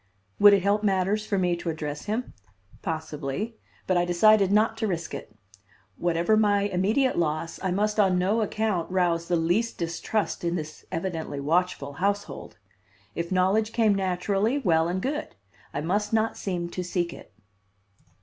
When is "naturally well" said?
13.93-14.87